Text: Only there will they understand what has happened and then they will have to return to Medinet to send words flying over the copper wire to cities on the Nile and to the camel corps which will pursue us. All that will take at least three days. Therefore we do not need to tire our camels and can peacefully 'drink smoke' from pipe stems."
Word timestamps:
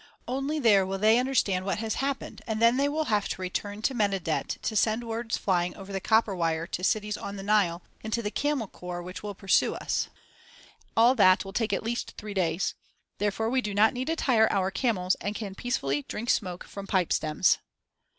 Only 0.27 0.57
there 0.57 0.83
will 0.83 0.97
they 0.97 1.19
understand 1.19 1.63
what 1.63 1.77
has 1.77 1.93
happened 2.01 2.41
and 2.47 2.59
then 2.59 2.77
they 2.77 2.89
will 2.89 3.03
have 3.03 3.27
to 3.29 3.41
return 3.43 3.83
to 3.83 3.93
Medinet 3.93 4.57
to 4.63 4.75
send 4.75 5.03
words 5.03 5.37
flying 5.37 5.75
over 5.77 5.93
the 5.93 5.99
copper 5.99 6.35
wire 6.35 6.65
to 6.65 6.83
cities 6.83 7.17
on 7.17 7.35
the 7.35 7.43
Nile 7.43 7.83
and 8.03 8.11
to 8.11 8.23
the 8.23 8.31
camel 8.31 8.65
corps 8.67 9.03
which 9.03 9.21
will 9.21 9.35
pursue 9.35 9.75
us. 9.75 10.09
All 10.97 11.13
that 11.13 11.45
will 11.45 11.53
take 11.53 11.71
at 11.71 11.83
least 11.83 12.15
three 12.17 12.33
days. 12.33 12.73
Therefore 13.19 13.51
we 13.51 13.61
do 13.61 13.75
not 13.75 13.93
need 13.93 14.07
to 14.07 14.15
tire 14.15 14.51
our 14.51 14.71
camels 14.71 15.13
and 15.21 15.35
can 15.35 15.53
peacefully 15.53 16.03
'drink 16.07 16.31
smoke' 16.31 16.63
from 16.63 16.87
pipe 16.87 17.13
stems." 17.13 17.59